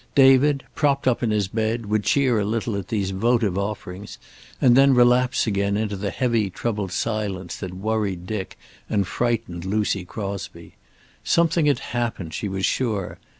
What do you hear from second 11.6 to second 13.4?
had happened, she was sure.